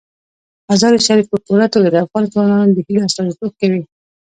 مزارشریف 0.69 1.25
په 1.31 1.37
پوره 1.45 1.67
توګه 1.73 1.89
د 1.91 1.95
افغان 2.05 2.23
ځوانانو 2.33 2.73
د 2.75 2.77
هیلو 2.85 3.05
استازیتوب 3.07 3.51
کوي. 3.59 3.81